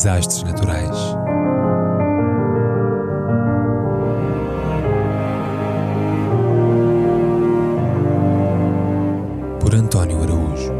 desastres 0.00 0.42
naturais. 0.44 0.96
Por 9.60 9.74
António 9.74 10.22
Araújo. 10.22 10.72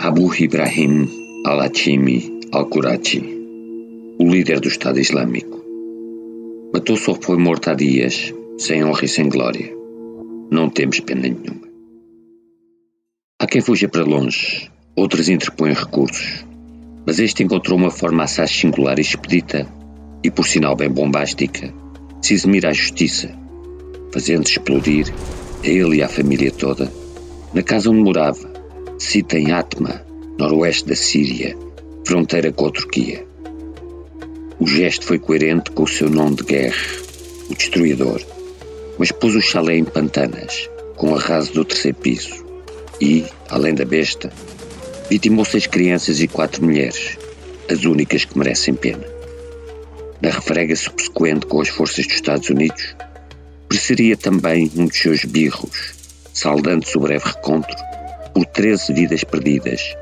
Abu 0.00 0.34
Ibrahim 0.34 1.06
al-Hachimi 1.44 2.40
al-Qurachi, 2.50 3.20
o 4.18 4.24
líder 4.24 4.60
do 4.60 4.68
Estado 4.68 4.98
Islâmico, 4.98 5.60
matou-se 6.72 7.10
ou 7.10 7.18
foi 7.20 7.36
morto 7.36 7.68
há 7.68 7.74
dias, 7.74 8.32
sem 8.58 8.82
honra 8.82 9.04
e 9.04 9.08
sem 9.08 9.28
glória. 9.28 9.70
Não 10.50 10.70
temos 10.70 11.00
pena 11.00 11.22
nenhuma. 11.22 11.66
Há 13.38 13.46
quem 13.46 13.60
fuja 13.60 13.86
para 13.86 14.02
longe, 14.02 14.70
outros 14.96 15.28
interpõem 15.28 15.74
recursos, 15.74 16.46
mas 17.06 17.18
este 17.18 17.42
encontrou 17.42 17.78
uma 17.78 17.90
forma 17.90 18.24
assaz 18.24 18.50
singular 18.50 18.98
e 18.98 19.02
expedita, 19.02 19.66
e 20.24 20.30
por 20.30 20.46
sinal 20.46 20.74
bem 20.74 20.88
bombástica, 20.88 21.72
de 22.20 22.26
se 22.26 22.32
eximir 22.32 22.66
à 22.66 22.72
justiça, 22.72 23.30
fazendo 24.12 24.46
explodir, 24.46 25.12
a 25.62 25.68
ele 25.68 25.96
e 25.96 26.02
à 26.02 26.08
família 26.08 26.50
toda, 26.50 26.90
na 27.52 27.62
casa 27.62 27.90
onde 27.90 28.00
morava, 28.00 28.50
cita 28.98 29.38
em 29.38 29.52
Atma, 29.52 30.02
noroeste 30.38 30.88
da 30.88 30.96
Síria, 30.96 31.54
fronteira 32.06 32.50
com 32.50 32.66
a 32.66 32.70
Turquia. 32.70 33.26
O 34.58 34.66
gesto 34.66 35.04
foi 35.04 35.18
coerente 35.18 35.70
com 35.72 35.82
o 35.82 35.88
seu 35.88 36.08
nome 36.08 36.36
de 36.36 36.44
guerra, 36.44 36.86
o 37.50 37.54
Destruidor, 37.54 38.22
mas 38.98 39.12
pôs 39.12 39.34
o 39.34 39.40
chalé 39.40 39.76
em 39.76 39.84
pantanas, 39.84 40.68
com 40.96 41.14
arraso 41.14 41.52
do 41.52 41.64
terceiro 41.64 41.98
piso, 41.98 42.44
e, 43.00 43.24
além 43.48 43.74
da 43.74 43.84
besta, 43.84 44.32
vitimou 45.10 45.44
seis 45.44 45.66
crianças 45.66 46.20
e 46.20 46.28
quatro 46.28 46.64
mulheres, 46.64 47.18
as 47.70 47.84
únicas 47.84 48.24
que 48.24 48.38
merecem 48.38 48.74
pena. 48.74 49.04
Na 50.20 50.30
refrega 50.30 50.74
subsequente 50.74 51.46
com 51.46 51.60
as 51.60 51.68
forças 51.68 52.06
dos 52.06 52.14
Estados 52.14 52.48
Unidos, 52.48 52.96
pereceria 53.68 54.16
também 54.16 54.70
um 54.76 54.86
dos 54.86 54.98
seus 54.98 55.24
birros, 55.24 55.94
saldando-se 56.32 56.96
o 56.96 57.00
breve 57.00 57.24
recontro 57.24 57.76
por 58.32 58.46
13 58.46 58.92
vidas 58.92 59.24
perdidas, 59.24 59.94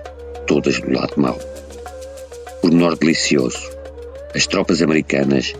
todas 0.46 0.80
do 0.80 0.92
lado 0.92 1.14
mau. 1.16 1.38
Por 2.60 2.70
menor 2.70 2.96
delicioso, 2.96 3.70
as 4.34 4.46
tropas 4.46 4.80
americanas 4.80 5.54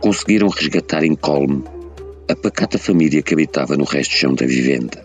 conseguiram 0.00 0.48
resgatar 0.48 1.04
incólume 1.04 1.64
a 2.28 2.36
pacata 2.36 2.78
família 2.78 3.22
que 3.22 3.32
habitava 3.32 3.74
no 3.74 3.84
resto 3.84 4.12
chão 4.12 4.34
da 4.34 4.44
vivenda, 4.44 5.02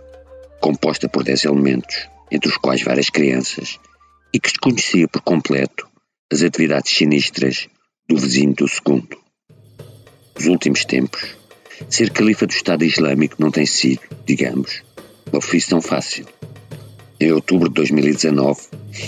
composta 0.60 1.08
por 1.08 1.24
10 1.24 1.46
elementos, 1.46 2.10
entre 2.30 2.50
os 2.50 2.58
quais 2.58 2.84
várias 2.84 3.10
crianças, 3.10 3.80
e 4.34 4.40
que 4.40 4.50
desconhecia 4.50 5.08
por 5.08 5.22
completo 5.22 5.88
as 6.32 6.42
atividades 6.42 6.94
sinistras 6.94 7.70
do 8.10 8.18
vizinho 8.18 8.54
do 8.54 8.68
segundo. 8.68 9.18
Nos 10.36 10.48
últimos 10.48 10.84
tempos, 10.84 11.38
ser 11.90 12.10
califa 12.10 12.46
do 12.46 12.52
Estado 12.52 12.84
Islâmico 12.84 13.38
não 13.40 13.52
tem 13.52 13.66
sido, 13.66 14.02
digamos, 14.26 14.84
uma 15.32 15.40
profissão 15.40 15.82
fácil. 15.82 16.26
Em 17.22 17.32
outubro 17.32 17.70
de 17.70 17.76
2019, 17.76 18.60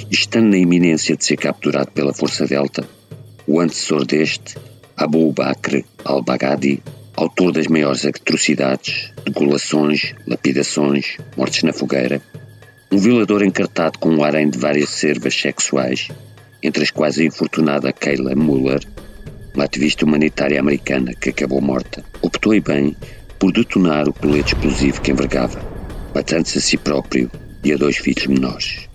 estando 0.10 0.52
na 0.52 0.58
iminência 0.58 1.18
de 1.18 1.26
ser 1.26 1.36
capturado 1.36 1.92
pela 1.92 2.14
Força 2.14 2.48
Delta, 2.48 2.88
o 3.46 3.60
antecessor 3.60 4.06
deste, 4.06 4.56
Abu 4.96 5.34
Bakr 5.34 5.84
al-Baghdadi, 6.06 6.82
autor 7.16 7.54
das 7.54 7.68
maiores 7.68 8.06
atrocidades, 8.06 9.14
degolações, 9.24 10.14
lapidações, 10.28 11.18
mortes 11.38 11.64
na 11.64 11.72
fogueira, 11.72 12.22
um 12.92 12.98
violador 12.98 13.42
encartado 13.42 13.98
com 14.00 14.10
um 14.10 14.24
harém 14.24 14.50
de 14.50 14.58
várias 14.58 14.90
servas 14.90 15.34
sexuais, 15.34 16.10
entre 16.62 16.84
as 16.84 16.92
quais 16.92 17.18
a 17.18 17.24
infortunada 17.24 17.94
Kayla 17.94 18.36
Muller, 18.36 18.82
uma 19.54 19.64
ativista 19.64 20.06
humanitária 20.06 20.60
americana 20.60 21.14
que 21.14 21.30
acabou 21.30 21.62
morta, 21.62 22.04
optou 22.22 22.54
e 22.54 22.60
bem 22.60 22.96
por 23.40 23.54
detonar 23.54 24.10
o 24.10 24.14
colete 24.14 24.54
explosivo 24.54 25.02
que 25.02 25.12
envergava, 25.12 25.62
matando-se 26.14 26.58
a 26.58 26.62
si 26.62 26.78
próprio 26.78 27.32
e 27.64 27.72
a 27.72 27.78
dois 27.78 27.98
filhos 27.98 28.28
menores. 28.28 28.90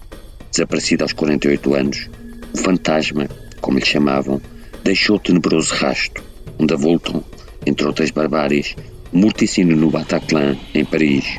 Desaparecido 0.51 1.05
aos 1.05 1.15
48 1.15 1.75
anos, 1.75 2.11
o 2.53 2.59
fantasma, 2.59 3.29
como 3.61 3.79
lhe 3.79 3.87
chamavam, 3.87 4.41
deixou 4.85 5.19
tenebroso 5.19 5.75
rasto, 5.75 6.23
onde 6.59 6.75
avultam, 6.75 7.25
entre 7.67 7.87
outras 7.87 8.11
barbáries, 8.11 8.75
o 9.13 9.19
morticínio 9.19 9.77
no 9.77 9.91
Bataclan, 9.91 10.57
em 10.75 10.85
Paris, 10.85 11.39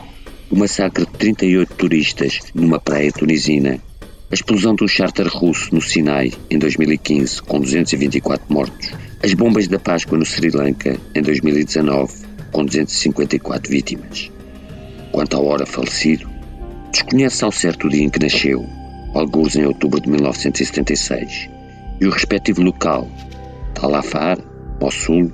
o 0.49 0.57
massacre 0.57 1.05
de 1.05 1.11
38 1.11 1.73
turistas 1.75 2.39
numa 2.53 2.79
praia 2.79 3.11
tunisina, 3.11 3.79
a 4.29 4.33
explosão 4.33 4.75
de 4.75 4.83
um 4.83 4.87
charter 4.87 5.27
russo 5.27 5.73
no 5.73 5.81
Sinai, 5.81 6.31
em 6.49 6.57
2015, 6.57 7.41
com 7.41 7.59
224 7.59 8.45
mortos, 8.53 8.91
as 9.23 9.33
bombas 9.33 9.67
da 9.67 9.79
Páscoa 9.79 10.17
no 10.17 10.25
Sri 10.25 10.49
Lanka, 10.49 10.97
em 11.13 11.21
2019, 11.21 12.13
com 12.51 12.65
254 12.65 13.71
vítimas. 13.71 14.31
Quanto 15.11 15.35
ao 15.35 15.45
hora 15.45 15.65
falecido, 15.65 16.29
desconhece 16.91 17.43
ao 17.43 17.51
certo 17.51 17.87
o 17.87 17.89
dia 17.89 18.03
em 18.03 18.09
que 18.09 18.19
nasceu, 18.19 18.65
alguns 19.13 19.55
em 19.55 19.65
outubro 19.65 19.99
de 19.99 20.09
1976, 20.09 21.49
e 21.99 22.05
o 22.05 22.09
respectivo 22.09 22.61
local, 22.61 23.09
Talafar, 23.73 24.37
Mossul, 24.79 25.31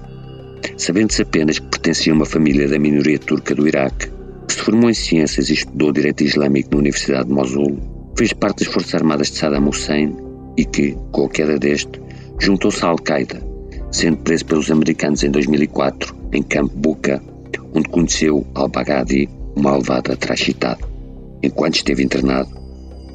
sabendo-se 0.75 1.21
apenas 1.21 1.59
que 1.59 1.67
pertencia 1.67 2.11
a 2.11 2.15
uma 2.15 2.25
família 2.25 2.67
da 2.67 2.79
minoria 2.79 3.19
turca 3.19 3.55
do 3.55 3.67
Iraque, 3.67 4.09
que 4.47 4.53
se 4.53 4.59
formou 4.59 4.89
em 4.89 4.93
ciências 4.93 5.49
e 5.49 5.53
estudou 5.53 5.91
direito 5.91 6.23
islâmico 6.23 6.71
na 6.71 6.79
Universidade 6.79 7.27
de 7.27 7.33
Mosul, 7.33 7.77
fez 8.17 8.33
parte 8.33 8.63
das 8.63 8.73
Forças 8.73 8.95
Armadas 8.95 9.31
de 9.31 9.37
Saddam 9.37 9.67
Hussein 9.67 10.15
e 10.57 10.65
que, 10.65 10.97
com 11.11 11.25
a 11.25 11.29
queda 11.29 11.59
deste, 11.59 12.01
juntou-se 12.39 12.83
à 12.83 12.89
Al-Qaeda, 12.89 13.41
sendo 13.91 14.17
preso 14.17 14.45
pelos 14.45 14.71
americanos 14.71 15.23
em 15.23 15.31
2004 15.31 16.15
em 16.33 16.43
Camp 16.43 16.71
Buca, 16.73 17.21
onde 17.73 17.89
conheceu 17.89 18.45
al-Baghdadi, 18.55 19.29
o 19.55 19.61
malvado 19.61 20.11
atrachitado. 20.11 20.87
Enquanto 21.43 21.75
esteve 21.75 22.03
internado, 22.03 22.49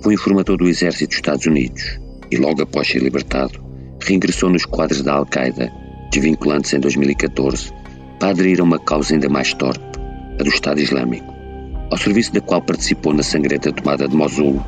foi 0.01 0.15
informador 0.15 0.57
do 0.57 0.69
exército 0.69 1.09
dos 1.09 1.17
Estados 1.17 1.47
Unidos 1.47 2.01
e, 2.31 2.37
logo 2.37 2.63
após 2.63 2.89
ser 2.89 3.03
libertado, 3.03 3.63
reingressou 4.01 4.51
nos 4.51 4.65
quadros 4.65 5.03
da 5.03 5.15
Al-Qaeda, 5.15 5.73
desvinculando-se 6.13 6.77
em 6.77 6.81
2014 6.81 7.73
para 8.19 8.31
aderir 8.31 8.61
a 8.61 8.65
uma 8.65 8.79
causa 8.79 9.15
ainda 9.15 9.29
mais 9.29 9.55
torpe, 9.55 9.99
a 10.39 10.43
do 10.43 10.49
Estado 10.49 10.81
Islâmico, 10.81 11.35
ao 11.91 11.97
serviço 11.97 12.33
da 12.33 12.41
qual 12.41 12.61
participou 12.61 13.15
na 13.15 13.23
sangrenta 13.23 13.73
tomada 13.73 14.07
de 14.07 14.15
Mosul 14.15 14.65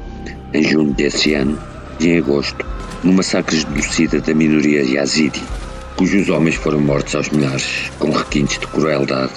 em 0.53 0.62
junho 0.62 0.93
desse 0.94 1.34
ano 1.34 1.59
e 2.00 2.09
em 2.09 2.19
agosto, 2.19 2.65
no 3.03 3.12
massacre 3.12 3.59
genocida 3.59 4.21
da 4.21 4.34
minoria 4.34 4.82
yazidi, 4.82 5.43
cujos 5.97 6.28
homens 6.31 6.56
foram 6.56 6.81
mortos 6.81 7.15
aos 7.15 7.28
milhares 7.28 7.91
com 7.99 8.11
requintes 8.11 8.59
de 8.59 8.66
crueldade, 8.66 9.32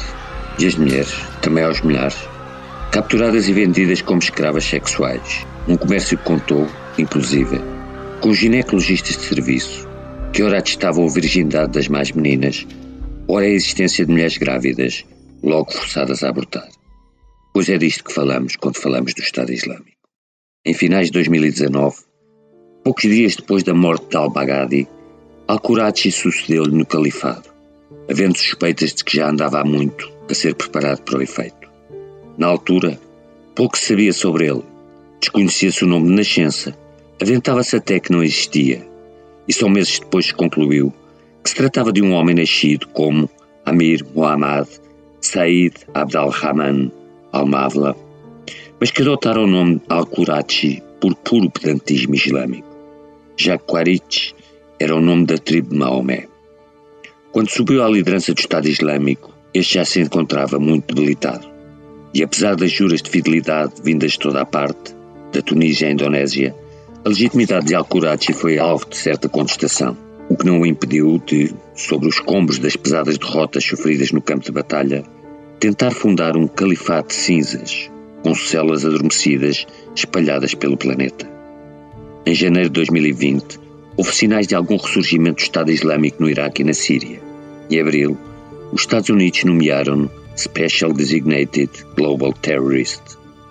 e 0.58 0.66
as 0.66 0.76
mulheres, 0.76 1.14
também 1.42 1.64
aos 1.64 1.82
milhares, 1.82 2.18
capturadas 2.92 3.48
e 3.48 3.54
vendidas 3.54 4.02
como 4.02 4.20
escravas 4.20 4.64
sexuais. 4.66 5.46
Um 5.68 5.76
comércio 5.76 6.18
que 6.18 6.24
contou, 6.24 6.68
inclusive, 6.98 7.62
com 8.22 8.34
ginecologistas 8.34 9.18
de 9.18 9.24
serviço, 9.24 9.87
que 10.34 10.44
ora 10.44 10.60
atestavam 10.60 11.06
a 11.06 11.10
virgindade 11.10 11.74
das 11.74 11.88
mais 11.88 12.12
meninas, 12.12 12.66
ora 13.28 13.46
a 13.46 13.50
existência 13.50 14.06
de 14.06 14.12
mulheres 14.12 14.38
grávidas, 14.38 15.06
logo 15.44 15.72
forçadas 15.72 16.24
a 16.24 16.30
abortar. 16.30 16.68
Pois 17.54 17.70
é 17.70 17.78
disto 17.78 18.04
que 18.04 18.14
falamos 18.14 18.56
quando 18.56 18.78
falamos 18.78 19.14
do 19.14 19.22
Estado 19.22 19.52
Islâmico. 19.52 19.98
Em 20.66 20.74
finais 20.74 21.08
de 21.08 21.14
2019, 21.14 21.96
poucos 22.84 23.04
dias 23.04 23.36
depois 23.36 23.64
da 23.64 23.74
morte 23.74 24.10
de 24.10 24.18
al-Baghdadi, 24.18 24.88
Al-Qurachi 25.48 26.12
sucedeu-lhe 26.12 26.78
no 26.78 26.86
califado, 26.86 27.50
havendo 28.10 28.38
suspeitas 28.38 28.94
de 28.94 29.04
que 29.04 29.18
já 29.18 29.30
andava 29.30 29.62
há 29.62 29.64
muito 29.64 30.12
a 30.30 30.34
ser 30.34 30.54
preparado 30.56 31.02
para 31.04 31.20
o 31.20 31.22
efeito. 31.22 31.70
Na 32.38 32.48
altura, 32.48 33.00
pouco 33.56 33.78
se 33.78 33.86
sabia 33.86 34.12
sobre 34.12 34.48
ele, 34.48 34.64
desconhecia-se 35.22 35.86
o 35.86 35.88
nome 35.88 36.10
de 36.10 36.16
nascença, 36.16 36.78
aventava-se 37.22 37.76
até 37.78 38.00
que 38.00 38.12
não 38.12 38.22
existia, 38.22 38.86
e 39.48 39.54
só 39.54 39.70
meses 39.70 40.00
depois 40.00 40.32
concluiu 40.32 40.94
que 41.44 41.50
se 41.50 41.56
tratava 41.56 41.92
de 41.92 42.02
um 42.02 42.14
homem 42.14 42.36
nascido 42.36 42.88
como 42.90 43.30
Amir 43.66 44.06
Muhammad 44.14 44.68
Said 45.22 45.74
Abdalrahman 45.94 46.92
Al-Mavla, 47.32 47.96
mas 48.80 48.92
que 48.92 49.02
adotara 49.02 49.42
o 49.42 49.48
nome 49.48 49.82
Al-Qurachi 49.90 50.84
por 51.00 51.16
puro 51.16 51.50
pedantismo 51.50 52.16
islâmico, 52.16 52.68
já 53.36 53.58
que 53.58 53.66
Quarich 53.66 54.36
era 54.80 54.96
o 54.96 55.02
nome 55.02 55.26
da 55.26 55.38
tribo 55.38 55.70
de 55.70 55.78
Maomé. 55.78 56.28
Quando 57.32 57.50
subiu 57.50 57.84
à 57.84 57.90
liderança 57.90 58.34
do 58.34 58.40
Estado 58.40 58.68
Islâmico, 58.68 59.34
este 59.54 59.76
já 59.76 59.86
se 59.86 60.02
encontrava 60.02 60.60
muito 60.60 60.94
debilitado. 60.94 61.48
E 62.14 62.24
apesar 62.24 62.56
das 62.56 62.72
juras 62.72 63.02
de 63.02 63.10
fidelidade 63.10 63.74
vindas 63.84 64.14
de 64.14 64.20
toda 64.20 64.42
a 64.42 64.46
parte, 64.46 64.96
da 65.32 65.42
Tunísia 65.42 65.88
à 65.88 65.92
Indonésia, 65.92 66.56
a 67.06 67.10
legitimidade 67.10 67.68
de 67.68 67.76
Al-Qurachi 67.76 68.34
foi 68.34 68.58
alvo 68.58 68.90
de 68.90 68.98
certa 68.98 69.30
contestação, 69.30 69.98
o 70.30 70.36
que 70.36 70.46
não 70.46 70.62
o 70.62 70.66
impediu 70.66 71.22
de, 71.26 71.54
sobre 71.76 72.10
os 72.10 72.20
combos 72.20 72.60
das 72.60 72.76
pesadas 72.76 73.18
derrotas 73.18 73.64
sofridas 73.64 74.12
no 74.12 74.22
campo 74.22 74.46
de 74.46 74.52
batalha, 74.52 75.04
tentar 75.60 75.92
fundar 75.92 76.36
um 76.36 76.48
califate 76.48 77.10
de 77.10 77.16
cinzas, 77.16 77.90
com 78.24 78.36
células 78.36 78.86
adormecidas 78.86 79.66
espalhadas 79.96 80.54
pelo 80.54 80.78
planeta. 80.78 81.30
Em 82.26 82.36
janeiro 82.36 82.70
de 82.70 82.76
2020, 82.76 83.60
houve 83.96 84.14
sinais 84.14 84.48
de 84.48 84.56
algum 84.56 84.76
ressurgimento 84.76 85.38
do 85.38 85.44
Estado 85.44 85.72
Islâmico 85.72 86.22
no 86.22 86.30
Iraque 86.30 86.62
e 86.62 86.66
na 86.66 86.74
Síria. 86.74 87.22
Em 87.70 87.80
abril, 87.80 88.18
os 88.74 88.82
Estados 88.82 89.10
Unidos 89.10 89.46
nomearam 89.46 90.10
Special 90.38 90.92
Designated 90.92 91.70
Global 91.96 92.34
Terrorist, 92.34 93.02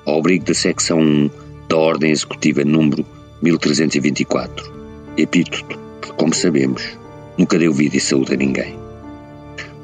ao 0.04 0.19
abrigo 0.19 0.44
da 0.44 0.54
secção 0.54 1.00
1 1.00 1.31
da 1.69 1.76
Ordem 1.76 2.10
Executiva 2.10 2.64
número 2.64 3.04
1324, 3.43 4.73
epíteto 5.17 5.79
que, 6.00 6.12
como 6.12 6.35
sabemos, 6.35 6.83
nunca 7.37 7.59
deu 7.59 7.73
vida 7.73 7.97
e 7.97 8.00
saúde 8.00 8.35
a 8.35 8.37
ninguém. 8.37 8.79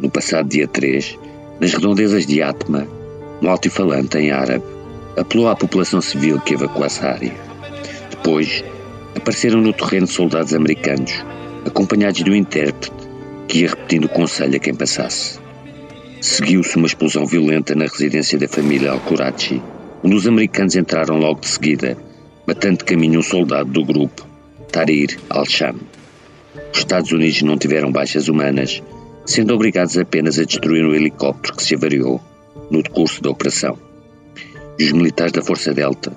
No 0.00 0.10
passado 0.10 0.49
dia 0.49 0.66
3, 0.66 1.19
nas 1.60 1.72
redondezas 1.72 2.26
de 2.26 2.43
Atma, 2.43 2.87
um 3.43 3.49
altifalante 3.49 4.19
em 4.19 4.31
árabe 4.31 4.64
apelou 5.16 5.49
à 5.49 5.56
população 5.56 6.00
civil 6.00 6.40
que 6.40 6.54
evacuasse 6.54 7.04
a 7.04 7.12
área. 7.12 7.34
Depois, 8.10 8.64
apareceram 9.16 9.60
no 9.60 9.72
terreno 9.72 10.06
soldados 10.06 10.55
americanos, 10.55 11.12
acompanhados 11.66 12.22
de 12.22 12.31
um 12.31 12.34
intérprete 12.34 12.90
que 13.48 13.60
ia 13.60 13.69
repetindo 13.69 14.06
o 14.06 14.08
conselho 14.08 14.56
a 14.56 14.58
quem 14.58 14.75
passasse. 14.75 15.38
Seguiu-se 16.20 16.76
uma 16.76 16.87
explosão 16.87 17.26
violenta 17.26 17.75
na 17.75 17.84
residência 17.84 18.38
da 18.38 18.48
família 18.48 18.93
Al-Qurachi, 18.93 19.62
onde 20.02 20.14
os 20.14 20.26
americanos 20.26 20.76
entraram 20.76 21.19
logo 21.19 21.40
de 21.40 21.48
seguida, 21.48 21.96
matando 22.46 22.78
de 22.78 22.84
caminho 22.84 23.20
um 23.20 23.22
soldado 23.22 23.70
do 23.70 23.84
grupo, 23.84 24.26
Tarir 24.70 25.18
al-Sham. 25.30 25.76
Os 26.72 26.78
Estados 26.78 27.12
Unidos 27.12 27.42
não 27.42 27.56
tiveram 27.56 27.90
baixas 27.90 28.28
humanas, 28.28 28.82
sendo 29.24 29.54
obrigados 29.54 29.96
apenas 29.96 30.38
a 30.38 30.44
destruir 30.44 30.84
o 30.84 30.94
helicóptero 30.94 31.56
que 31.56 31.62
se 31.62 31.74
avariou 31.74 32.20
no 32.70 32.82
decurso 32.82 33.22
da 33.22 33.30
operação. 33.30 33.78
E 34.78 34.84
os 34.84 34.92
militares 34.92 35.32
da 35.32 35.42
Força 35.42 35.72
Delta, 35.72 36.16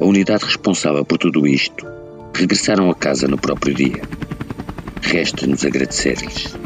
a 0.00 0.04
unidade 0.04 0.44
responsável 0.44 1.04
por 1.04 1.18
tudo 1.18 1.46
isto, 1.46 1.86
regressaram 2.34 2.90
a 2.90 2.94
casa 2.94 3.28
no 3.28 3.38
próprio 3.38 3.74
dia. 3.74 4.02
Resta-nos 5.00 5.64
agradecer-lhes. 5.64 6.61